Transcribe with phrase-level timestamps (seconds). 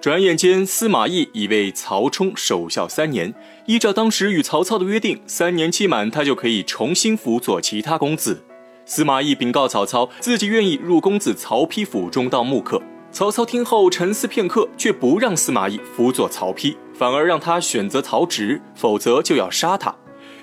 [0.00, 3.34] 转眼间，司马懿已为曹冲守孝三年。
[3.66, 8.44] 依照当时与曹操的约定，三年期满，他就可以重新辅佐其他公子。
[8.84, 12.80] 司马懿禀告曹操，自己愿意入公子曹丕府中当幕客。
[13.10, 19.92] 曹操听后沉思片刻，却不让司马懿辅佐曹丕，反而让他选择曹植，否则就要杀他。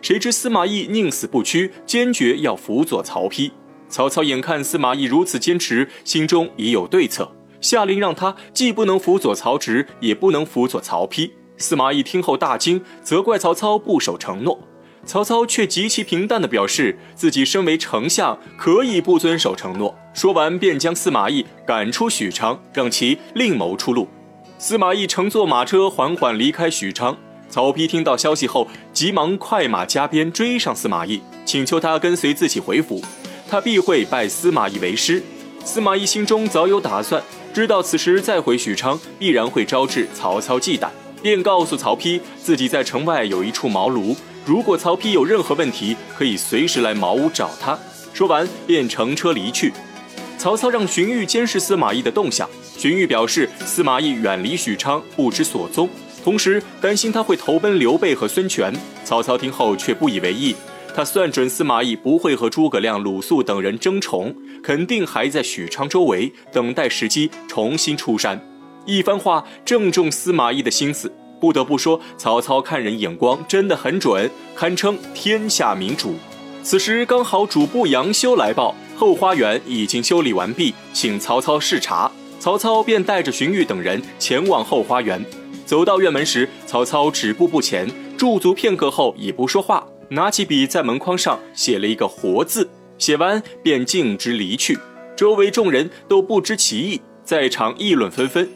[0.00, 3.50] 谁知司马懿宁死不屈，坚决要辅佐曹丕。
[3.90, 7.30] 曹操眼看司马懿如此坚持，心中已有对策。
[7.62, 11.30] 下令让他既不能辅佐曹植，也不能辅佐曹丕。
[11.56, 14.60] 司马懿听后大惊，责怪曹操不守承诺。
[15.04, 19.96] 曹操却极其平淡地表示，自己身为丞相，可以不遵守承诺。
[20.14, 24.08] 说完，便将司马懿赶出许昌，让其另谋出路。
[24.58, 27.16] 司马懿乘坐马车缓缓离开许昌。
[27.48, 33.02] 曹丕听到消息后，急忙快马加鞭追上司马懿，请求他跟随自己回府，
[33.48, 35.22] 他必会拜司马懿为师。
[35.64, 37.22] 司马懿心中早有打算。
[37.52, 40.88] 知道此时再回许昌，必然会招致曹操忌惮，
[41.22, 47.78] 便告诉曹丕，自己在城外有一处茅庐，如果曹丕有任何问题，可以随时来茅屋找他。
[48.14, 49.72] 说完，便乘车离去。
[50.38, 55.88] 曹操让荀彧监视司马懿的动向，荀彧表示司马懿远离许昌，不知所踪，
[56.24, 58.74] 同时担心他会投奔刘备和孙权。
[59.04, 60.56] 曹操听后却不以为意。
[60.94, 68.40] 他算准司马懿不会和诸葛亮、鲁肃等人争宠，肯定还在许昌周围等待时机重新出山。
[68.84, 71.10] 一番话正中司马懿的心思。
[71.40, 76.14] 不得不说，曹操看人眼光真的很准，堪称天下明主。
[76.62, 82.08] 此时刚好主簿杨修来报，后花园已经修理完毕，请曹操视察。
[82.38, 85.24] 曹操便带着荀彧等人前往后花园。
[85.66, 89.84] 走到院门时，曹操止步不前，驻足片刻后已不说话。
[90.12, 92.68] 拿起笔在门框上写了一个“活”字，
[92.98, 94.78] 写完便径直离去。
[95.16, 98.46] 周围众人都不知其意，在场议论纷纷。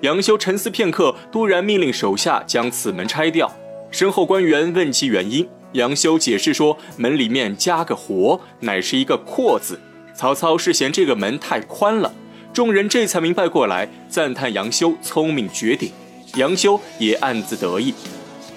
[0.00, 3.48] 杨修沉思片刻，突然命令手下将此门拆掉。
[3.92, 9.78] 身后官员问其原因，杨修解释说：“门里面加个‘活’，乃是一个‘阔’字。
[10.16, 12.12] 曹操是嫌这个门太宽了。”
[12.52, 15.92] 众人这才明白过来，赞叹杨修聪明绝顶。
[16.34, 17.94] 杨修也暗自得意。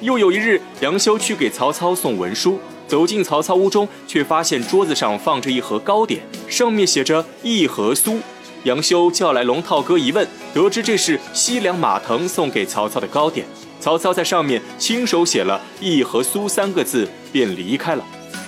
[0.01, 8.19] 又有一日，杨修去给曹操送文书，走进曹操屋中，却发现桌子上放着一盒糕点，上面写着“一盒酥”。
[8.63, 13.47] 杨修叫来龙套哥一问，得知这是西凉马腾送给曹操的糕点。
[13.79, 18.03] 曹操在上面亲手写了一盒酥三个字，便离开了。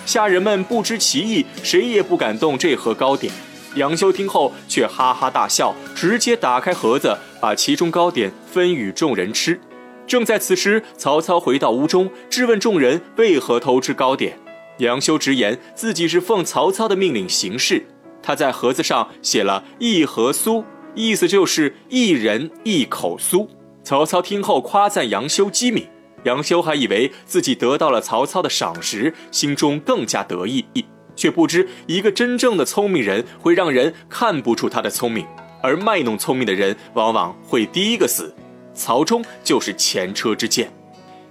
[0.05, 3.33] 下人们不知其意，谁也不敢动这盒糕点。
[3.75, 9.59] 杨修听后却哈哈大笑，直接打开盒子，把其中糕点分与众人吃。
[10.09, 14.35] 正在此时，曹操回到屋中，质问众人为何偷吃糕点。
[14.79, 17.85] 杨修直言自己是奉曹操的命令行事。
[18.19, 20.65] 他在盒子上写了一盒酥，
[20.95, 23.47] 意思就是一人一口酥。
[23.83, 25.87] 曹操听后夸赞杨修机敏，
[26.23, 30.65] 杨修还以为自己得到了曹操的赏识，心中更加得意，
[31.15, 35.23] 却不知一个真正的聪明人会让人看不出他的聪明，
[35.61, 38.33] 而卖弄聪明的人往往会第一个死。
[38.79, 40.71] 曹冲就是前车之鉴。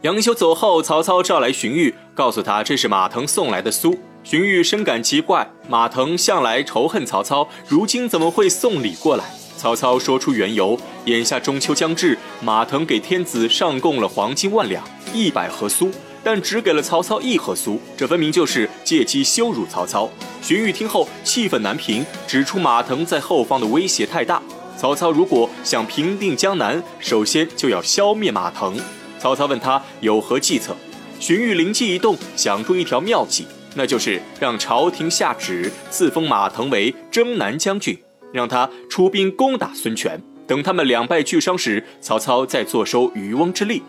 [0.02, 3.98] 杨修走后，曹操召来荀彧，告诉他这是马腾送来的酥。
[4.22, 9.24] 荀彧深感奇怪，马腾向来仇恨曹操，如今怎么会送礼过来？
[9.56, 15.90] 曹操说出缘由：眼下中秋将至，马腾给天子上贡了黄金万两、一百盒酥，
[16.22, 20.08] 但只给了曹操一盒酥，这分明就是借机羞辱曹操。
[20.40, 24.40] 荀彧听后气愤难平，指出马腾在后方的威胁太大。
[24.78, 28.76] 曹操如果想平定江南，首先就要消灭马腾。
[29.18, 30.76] 曹操问他有何计策，
[31.18, 33.44] 荀彧灵机一动，想出一条妙计，
[33.74, 37.98] 那就是让朝廷下旨赐封马腾为征南将军，
[38.32, 40.22] 让他出兵攻打孙权。
[40.46, 43.82] 等他们两败俱伤时，曹操再坐收渔翁之利。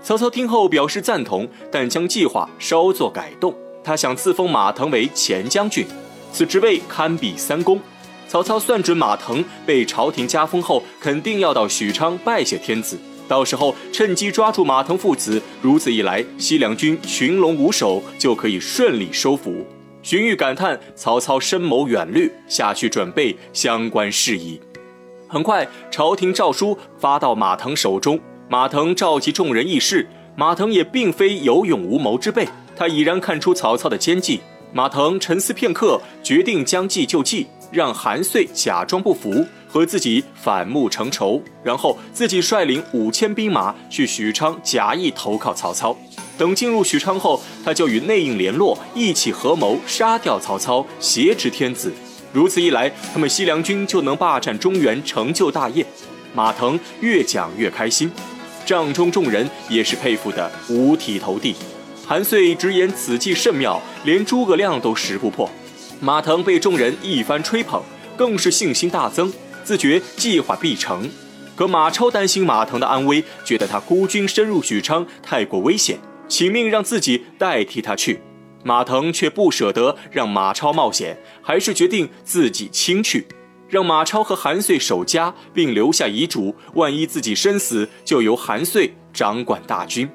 [0.00, 3.52] 曹操听后表示赞同，但将计划稍作改动。
[3.82, 5.84] 他想赐封马腾为前将军，
[6.32, 7.80] 此职位堪比三公。
[8.28, 15.40] 曹操算准马腾被朝廷加封后，肯定要到许昌拜谢天子，到时候趁机抓住马腾父子。
[15.62, 19.66] 如此一来，西凉军群龙无首，就可以顺利收服。
[20.02, 24.60] 荀彧感叹曹操深谋远虑，下去准备相关事宜。
[25.28, 30.06] 很快，朝廷诏书发到马腾手中，马腾召集众人议事。
[30.36, 32.46] 马腾也并非有勇无谋之辈，
[32.76, 34.40] 他已然看出曹操的奸计。
[34.72, 37.46] 马腾沉思片刻，决定将计就计。
[37.70, 45.96] 让韩遂假装不服，和自己反目成仇，然后自己率领五千兵马去许昌，假意投靠曹操。
[46.38, 51.92] 等进入许昌后，他就与内应联络，一起合谋杀掉曹操，挟持天子。
[52.32, 55.86] 如此一来，他们西凉军就能霸占中原，成就大业。
[56.34, 58.10] 马腾越讲越开心，
[58.66, 61.54] 帐中众人也是佩服的五体投地。
[62.06, 65.50] 韩遂直言此计甚妙，连诸葛亮都识不破。
[66.00, 67.82] 马腾被众人一番吹捧，
[68.16, 69.32] 更是信心大增，
[69.64, 71.08] 自觉计划必成。
[71.54, 75.98] 可马超担心马腾的安危，觉得他孤军深入许昌太过危险，
[76.28, 78.20] 请命让自己代替他去。
[78.62, 83.26] 马腾却不舍得让马超冒险，还是决定自己亲去，
[83.68, 90.06] 让马超和韩遂守家，并留下遗嘱：万一自己身死，就由韩遂掌管大军。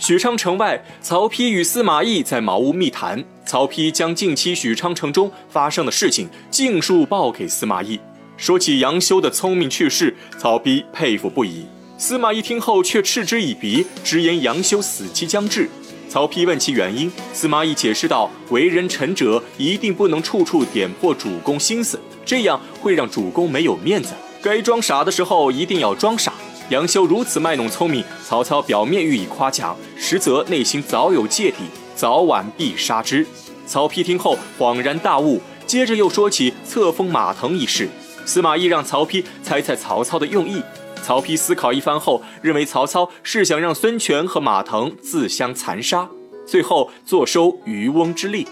[0.00, 3.22] 许昌城外，曹丕与司马懿在茅屋密谈。
[3.44, 7.98] 曹丕将近期许昌城中发生的事情尽数报给司马懿。
[8.36, 11.66] 说起杨修的聪明去世，曹丕佩服不已。
[11.96, 15.68] 司马懿听后却嗤之以鼻，直言杨修死期将至。
[16.08, 24.14] 曹丕问其原因，司马懿解释道：“为人臣者一定不能处处点破主公心思，这样会让主公没有面子。
[24.40, 26.32] 该装傻的时候一定要装傻。
[26.70, 33.26] 杨修如此卖弄聪明，曹操表面予以夸奖，实则内心早有芥蒂，早晚必杀之。”
[33.66, 37.88] 曹丕听后恍然大悟，接着又说起册封马腾一事。
[38.26, 40.62] 司马懿让曹丕猜猜曹操的用意。
[41.02, 46.08] 曹丕思考一番后，认为曹操是想让孙权和马腾自相残杀，
[46.46, 48.46] 最后坐收渔翁之利。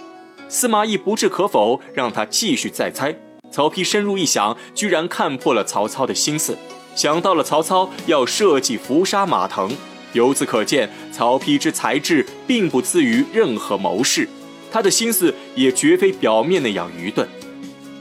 [0.49, 3.15] 司马懿不置可否，让他继续再猜。
[3.51, 6.57] 曹丕深入一想，居然看破了曹操的心思，
[6.97, 9.71] 想到了曹操要设计伏杀马腾。
[10.15, 14.27] 由此可见，曹丕之才智并不次于任何谋士，
[14.73, 17.29] 他的心思也绝非表面那样愚钝。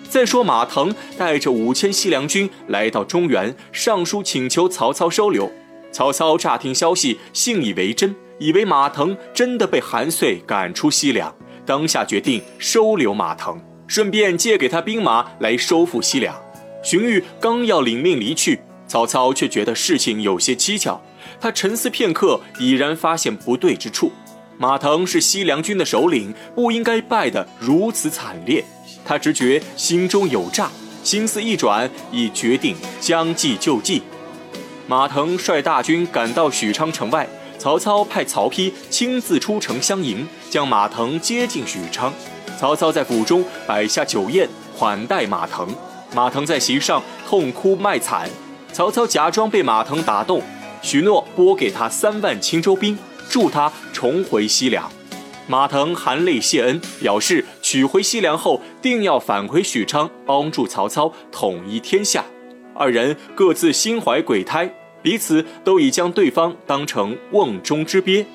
[0.07, 5.51] 再说，马腾带着五千西凉军来到中原，上书请求曹操收留。
[5.91, 16.33] 曹操乍听消息，信以为真，以为马腾真的被韩遂赶出西凉，当下决定收留马腾，顺便借给他兵马来收复西凉。
[16.81, 21.01] 荀彧刚要领命离去，曹操却觉得事情有些蹊跷。
[21.39, 24.11] 他沉思片刻，已然发现不对之处。
[24.57, 28.63] 马腾是西凉军的首领，不应该败得如此惨烈。
[29.03, 30.71] 他直觉心中有诈，
[31.03, 34.01] 心思一转，已决定将计就计。
[34.87, 37.27] 马腾率大军赶到许昌城外，
[37.57, 42.13] 曹操派曹丕亲自出城相迎，将马腾接进许昌。
[42.57, 44.47] 曹操在府中摆下酒宴，
[44.77, 45.67] 款待马腾。
[46.13, 48.29] 马腾在席上痛哭卖惨，
[48.75, 50.41] 曹操假装被马腾打动，
[50.81, 52.99] 许诺拨给他三万青州兵，
[53.29, 54.91] 助他重回西凉。
[55.47, 62.25] 马腾含泪谢恩，表示取回西凉后，定要返回许昌，帮助曹操统一天下。
[62.73, 64.69] 二人各自心怀鬼胎，
[65.01, 68.25] 彼此都已将对方当成瓮中之鳖。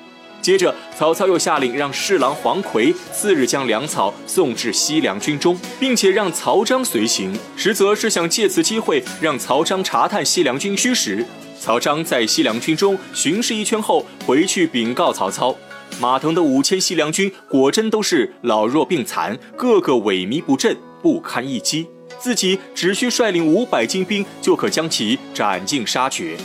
[0.41, 11.25] 接着，曹操又下令让侍郎黄奎次日将粮草送至西凉军中，并且让曹彰随行，实则是想借此机会让曹彰查探西凉军虚实。
[11.59, 15.55] 曹彰在西凉军中巡视一圈后，回去禀告曹操。
[15.99, 21.85] 马腾的五千西凉军果真都是老弱病残，个个萎靡不振，不堪一击。
[22.17, 26.35] 自己只需率领五百精兵，就可将其斩尽杀绝。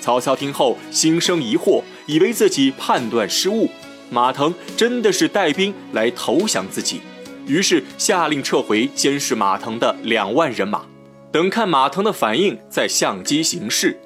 [0.00, 3.68] 曹操听后心生疑惑，以为自己判断失误，
[4.10, 7.00] 马腾真的是带兵来投降自己，
[7.46, 10.86] 于是下令撤回监视马腾的两万人马，
[11.30, 13.98] 等看马腾的反应，再相机行事。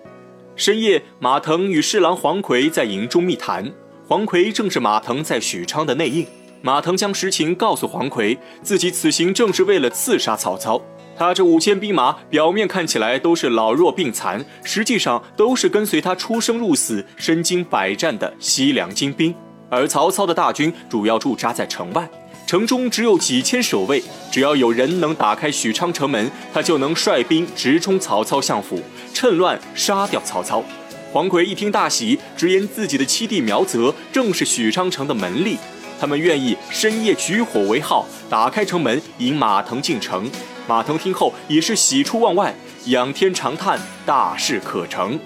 [0.56, 3.72] 深夜，马腾与侍郎黄奎在营中密谈。
[4.06, 6.26] 黄奎正是马腾在许昌的内应，
[6.62, 10.82] 马腾将实情告诉黄奎，自己此行正是为了刺杀曹操。
[11.20, 19.34] 他这五千兵马表面看起来都是老弱病残，实际上都是跟随他出生入死、身经百战的西凉精兵。
[19.68, 22.08] 而曹操的大军主要驻扎在城外，
[22.46, 28.80] 城中只有几千守卫，只要有人能打开许昌城门，他就能率兵直冲曹操相府，
[29.12, 30.64] 趁乱杀掉曹操。
[31.12, 35.58] 黄奎一听大喜，直言自己的七弟苗泽正是许昌城的门吏，
[36.00, 40.30] 他们愿意深夜举火为号，打开城门引马腾进城。
[40.66, 42.54] 马腾听后也是喜出望外，
[42.86, 45.20] 仰天长叹：大事可成。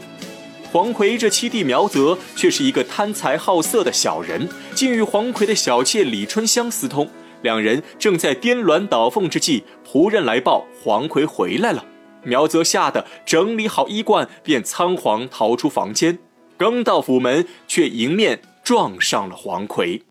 [0.72, 7.08] 黄奎这七弟苗泽却是一个贪财好色的小人，竟与黄奎的小妾李春香私通。
[7.42, 11.84] 两人正在颠鸾倒凤之际，仆人来报黄奎回来了。
[12.24, 16.18] 苗泽吓得整理好衣冠，便仓皇逃出房间。
[16.56, 20.02] 刚到府门，却迎面撞上了黄奎。